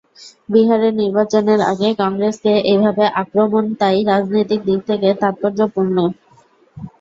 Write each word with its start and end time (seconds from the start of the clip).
বিহারের 0.49 0.93
নির্বাচনের 0.95 1.59
আগে 1.71 1.89
কংগ্রেসকে 2.01 2.53
এইভাবে 2.65 3.03
আক্রমণ 3.21 3.63
তাই 3.79 3.97
রাজনৈতিক 4.11 4.59
দিক 4.67 4.79
থেকে 4.89 5.09
তাৎপর্যপূর্ণ। 5.21 5.97